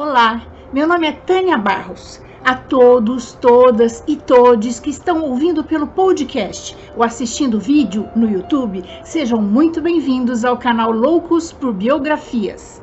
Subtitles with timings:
[0.00, 0.42] Olá,
[0.72, 2.22] meu nome é Tânia Barros.
[2.44, 8.84] A todos, todas e todes que estão ouvindo pelo podcast ou assistindo vídeo no YouTube,
[9.02, 12.80] sejam muito bem-vindos ao canal Loucos por Biografias.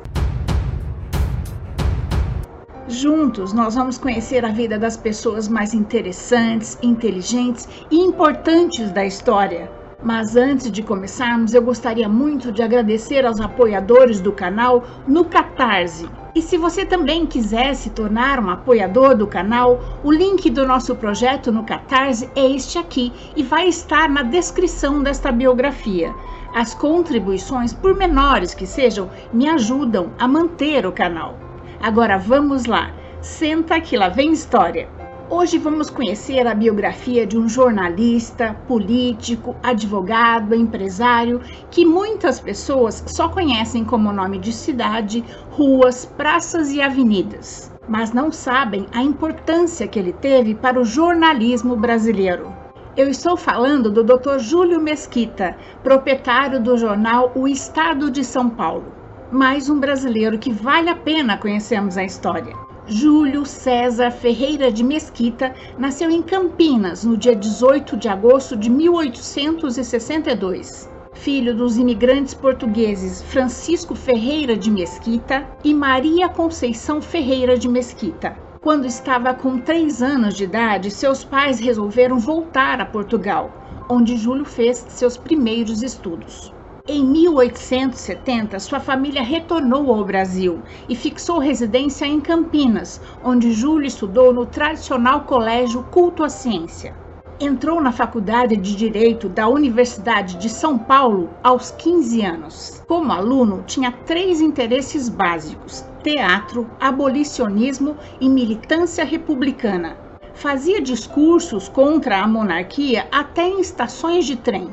[2.86, 9.70] Juntos, nós vamos conhecer a vida das pessoas mais interessantes, inteligentes e importantes da história.
[10.02, 16.06] Mas antes de começarmos, eu gostaria muito de agradecer aos apoiadores do canal no Catarse.
[16.36, 20.94] E se você também quiser se tornar um apoiador do canal, o link do nosso
[20.94, 26.14] projeto no Catarse é este aqui e vai estar na descrição desta biografia.
[26.54, 31.38] As contribuições, por menores que sejam, me ajudam a manter o canal.
[31.80, 32.90] Agora vamos lá,
[33.22, 34.90] senta que lá vem história.
[35.28, 43.28] Hoje vamos conhecer a biografia de um jornalista, político, advogado, empresário que muitas pessoas só
[43.28, 49.98] conhecem como nome de cidade, ruas, praças e avenidas, mas não sabem a importância que
[49.98, 52.54] ele teve para o jornalismo brasileiro.
[52.96, 54.38] Eu estou falando do Dr.
[54.38, 58.92] Júlio Mesquita, proprietário do jornal O Estado de São Paulo.
[59.32, 62.65] Mais um brasileiro que vale a pena conhecermos a história.
[62.88, 70.88] Júlio César Ferreira de Mesquita nasceu em Campinas no dia 18 de agosto de 1862.
[71.12, 78.38] Filho dos imigrantes portugueses Francisco Ferreira de Mesquita e Maria Conceição Ferreira de Mesquita.
[78.60, 83.50] Quando estava com três anos de idade, seus pais resolveram voltar a Portugal,
[83.90, 86.54] onde Júlio fez seus primeiros estudos.
[86.88, 94.32] Em 1870, sua família retornou ao Brasil e fixou residência em Campinas, onde Júlio estudou
[94.32, 96.94] no tradicional colégio Culto à Ciência.
[97.40, 102.80] Entrou na Faculdade de Direito da Universidade de São Paulo aos 15 anos.
[102.86, 109.96] Como aluno, tinha três interesses básicos: teatro, abolicionismo e militância republicana.
[110.34, 114.70] Fazia discursos contra a monarquia até em estações de trem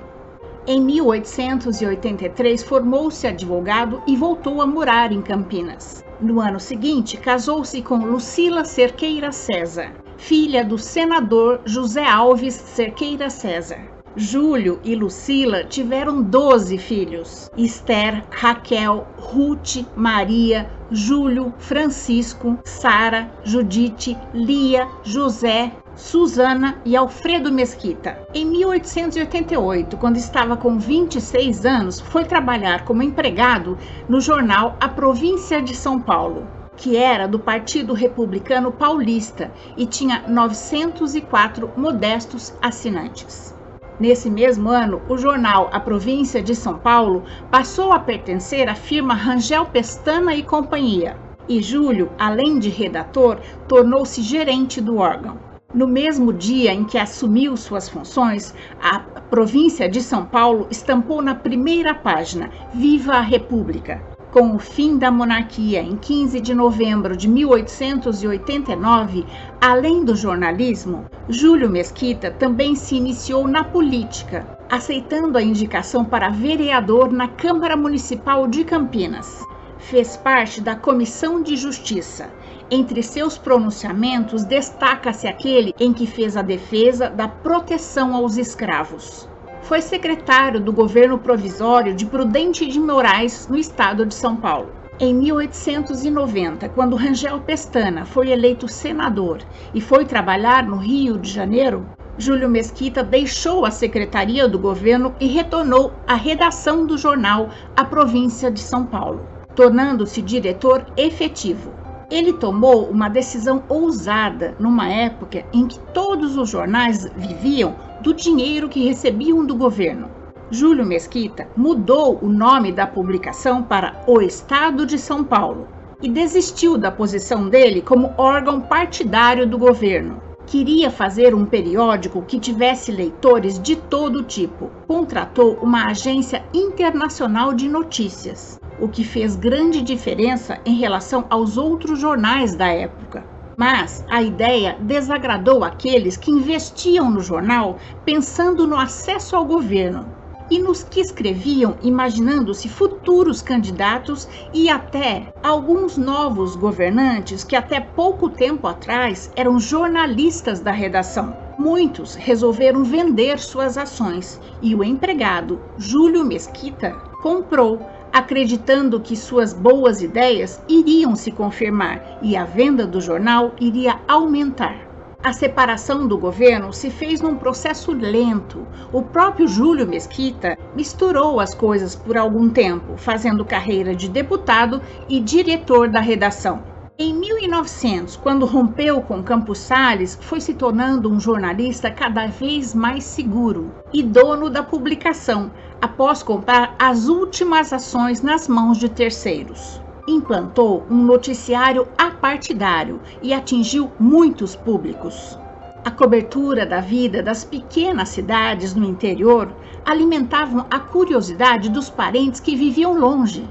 [0.66, 6.04] em 1883, formou-se advogado e voltou a morar em Campinas.
[6.22, 13.94] No ano seguinte, casou-se com Lucila Cerqueira César, filha do senador José Alves Cerqueira César.
[14.16, 24.88] Júlio e Lucila tiveram 12 filhos: Esther, Raquel, Ruth, Maria, Júlio, Francisco, Sara, Judite, Lia,
[25.04, 28.18] José, Susana e Alfredo Mesquita.
[28.34, 33.78] Em 1888, quando estava com 26 anos, foi trabalhar como empregado
[34.10, 40.24] no jornal A Província de São Paulo, que era do Partido Republicano Paulista e tinha
[40.28, 43.56] 904 modestos assinantes.
[44.00, 49.14] Nesse mesmo ano, o jornal A Província de São Paulo passou a pertencer à firma
[49.14, 51.16] Rangel Pestana e Companhia,
[51.48, 55.53] e Júlio, além de redator, tornou-se gerente do órgão.
[55.74, 61.34] No mesmo dia em que assumiu suas funções, a província de São Paulo estampou na
[61.34, 64.00] primeira página Viva a República.
[64.32, 69.26] Com o fim da monarquia em 15 de novembro de 1889,
[69.60, 77.12] além do jornalismo, Júlio Mesquita também se iniciou na política, aceitando a indicação para vereador
[77.12, 79.44] na Câmara Municipal de Campinas.
[79.80, 82.30] Fez parte da Comissão de Justiça
[82.74, 89.30] entre seus pronunciamentos, destaca-se aquele em que fez a defesa da proteção aos escravos.
[89.62, 94.72] Foi secretário do governo provisório de Prudente de Moraes, no estado de São Paulo.
[95.00, 99.40] Em 1890, quando Rangel Pestana foi eleito senador
[99.74, 101.86] e foi trabalhar no Rio de Janeiro,
[102.18, 108.50] Júlio Mesquita deixou a secretaria do governo e retornou à redação do jornal A Província
[108.50, 111.83] de São Paulo, tornando-se diretor efetivo.
[112.14, 118.70] Ele tomou uma decisão ousada numa época em que todos os jornais viviam do dinheiro
[118.70, 120.12] que recebiam do governo.
[120.52, 125.68] Júlio Mesquita mudou o nome da publicação para O Estado de São Paulo
[126.04, 130.22] e desistiu da posição dele como órgão partidário do governo.
[130.46, 134.70] Queria fazer um periódico que tivesse leitores de todo tipo.
[134.88, 142.02] Contratou uma agência internacional de notícias o que fez grande diferença em relação aos outros
[142.02, 143.26] jornais da época.
[143.56, 150.06] Mas a ideia desagradou aqueles que investiam no jornal pensando no acesso ao governo
[150.52, 158.30] e nos que escreviam imaginando-se futuros candidatos e até alguns novos governantes que até pouco
[158.30, 161.34] tempo atrás eram jornalistas da redação.
[161.58, 166.92] Muitos resolveram vender suas ações e o empregado Júlio Mesquita
[167.22, 167.80] comprou
[168.14, 174.88] acreditando que suas boas ideias iriam se confirmar e a venda do jornal iria aumentar.
[175.24, 178.68] A separação do governo se fez num processo lento.
[178.92, 185.20] O próprio Júlio Mesquita misturou as coisas por algum tempo, fazendo carreira de deputado e
[185.20, 186.73] diretor da redação.
[187.06, 193.04] Em 1900, quando rompeu com Campos Salles, foi se tornando um jornalista cada vez mais
[193.04, 195.52] seguro e dono da publicação,
[195.82, 203.92] após comprar as últimas ações nas mãos de terceiros implantou um noticiário apartidário e atingiu
[204.00, 205.38] muitos públicos.
[205.84, 209.54] A cobertura da vida das pequenas cidades no interior
[209.86, 213.46] alimentavam a curiosidade dos parentes que viviam longe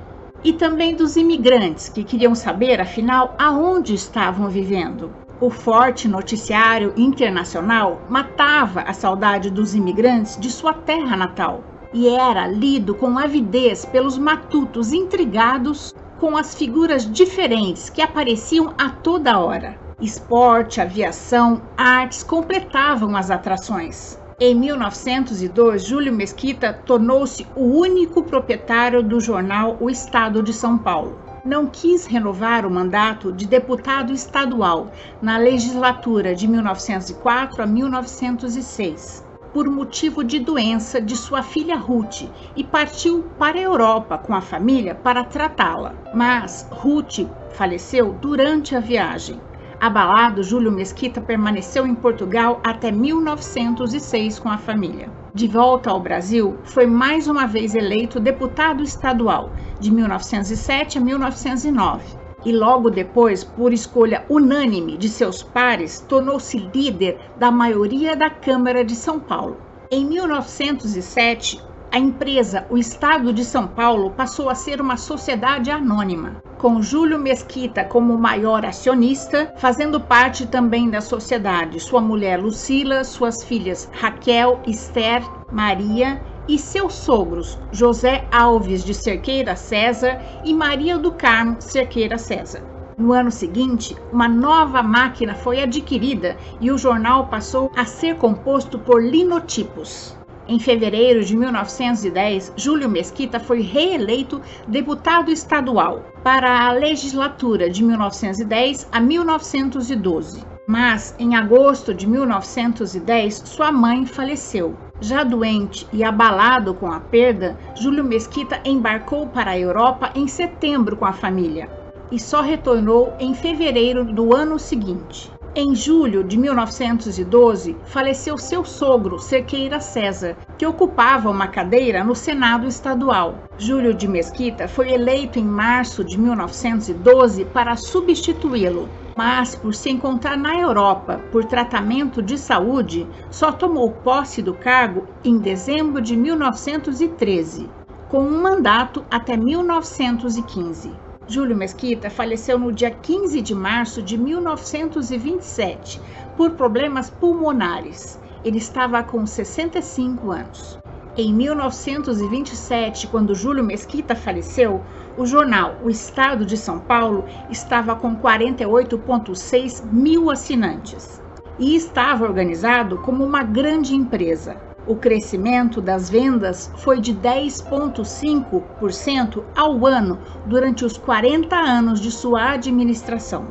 [0.45, 5.13] e também dos imigrantes que queriam saber, afinal, aonde estavam vivendo.
[5.41, 12.47] O forte noticiário internacional matava a saudade dos imigrantes de sua terra natal e era
[12.47, 19.77] lido com avidez pelos matutos intrigados com as figuras diferentes que apareciam a toda hora.
[20.01, 24.19] Esporte, aviação, artes completavam as atrações.
[24.45, 31.17] Em 1902, Júlio Mesquita tornou-se o único proprietário do jornal O Estado de São Paulo.
[31.45, 34.91] Não quis renovar o mandato de deputado estadual
[35.23, 42.23] na legislatura de 1904 a 1906 por motivo de doença de sua filha Ruth
[42.57, 45.95] e partiu para a Europa com a família para tratá-la.
[46.13, 49.41] Mas Ruth faleceu durante a viagem.
[49.83, 55.11] Abalado, Júlio Mesquita permaneceu em Portugal até 1906 com a família.
[55.35, 59.51] De volta ao Brasil, foi mais uma vez eleito deputado estadual,
[59.81, 62.05] de 1907 a 1909
[62.45, 68.85] e logo depois, por escolha unânime de seus pares, tornou-se líder da maioria da Câmara
[68.85, 69.57] de São Paulo.
[69.91, 76.41] Em 1907, a empresa O Estado de São Paulo passou a ser uma sociedade anônima,
[76.63, 83.43] com Júlio Mesquita como maior acionista, fazendo parte também da sociedade sua mulher Lucila, suas
[83.43, 91.11] filhas Raquel, Esther, Maria e seus sogros José Alves de Cerqueira César e Maria do
[91.11, 92.63] Carmo Cerqueira César.
[92.97, 98.79] No ano seguinte, uma nova máquina foi adquirida e o jornal passou a ser composto
[98.79, 100.17] por linotipos.
[100.49, 108.89] Em fevereiro de 1910, Júlio Mesquita foi reeleito deputado estadual para a legislatura de 1910
[108.91, 110.45] a 1912.
[110.67, 114.77] Mas, em agosto de 1910, sua mãe faleceu.
[115.01, 120.97] Já doente e abalado com a perda, Júlio Mesquita embarcou para a Europa em setembro
[120.97, 121.69] com a família
[122.13, 125.33] e só retornou em fevereiro do ano seguinte.
[125.55, 132.67] Em julho de 1912, faleceu seu sogro, Cerqueira César, que ocupava uma cadeira no Senado
[132.67, 133.35] Estadual.
[133.59, 140.39] Júlio de Mesquita foi eleito em março de 1912 para substituí-lo, mas por se encontrar
[140.39, 147.69] na Europa por tratamento de saúde, só tomou posse do cargo em dezembro de 1913,
[148.09, 151.02] com um mandato até 1915.
[151.29, 156.01] Júlio Mesquita faleceu no dia 15 de março de 1927
[156.37, 158.21] por problemas pulmonares.
[158.45, 160.81] Ele estava com 65 anos.
[161.17, 164.83] Em 1927, quando Júlio Mesquita faleceu,
[165.17, 171.23] o jornal O Estado de São Paulo estava com 48,6 mil assinantes
[171.59, 174.72] e estava organizado como uma grande empresa.
[174.85, 182.51] O crescimento das vendas foi de 10,5% ao ano durante os 40 anos de sua
[182.51, 183.47] administração.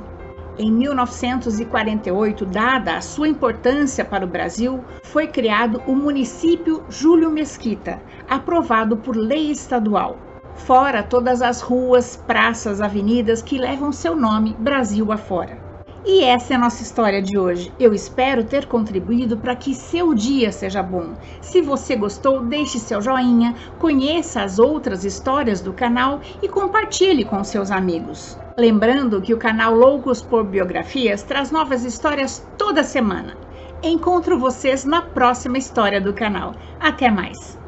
[0.58, 8.02] Em 1948, dada a sua importância para o Brasil, foi criado o município Júlio Mesquita,
[8.30, 10.18] aprovado por lei estadual.
[10.56, 15.61] Fora todas as ruas, praças, avenidas que levam seu nome Brasil afora.
[16.04, 17.72] E essa é a nossa história de hoje.
[17.80, 21.14] Eu espero ter contribuído para que seu dia seja bom.
[21.42, 27.44] Se você gostou, deixe seu joinha, conheça as outras histórias do canal e compartilhe com
[27.44, 28.36] seus amigos.
[28.58, 33.38] Lembrando que o canal Loucos por Biografias traz novas histórias toda semana.
[33.84, 36.54] Encontro vocês na próxima história do canal.
[36.80, 37.61] Até mais!